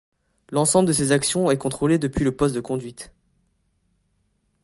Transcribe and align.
L’ensemble 0.49 0.87
de 0.87 0.93
ces 0.93 1.11
actions 1.11 1.51
est 1.51 1.59
contrôlé 1.59 1.99
depuis 1.99 2.23
le 2.23 2.35
poste 2.35 2.55
de 2.55 2.59
conduite. 2.59 3.13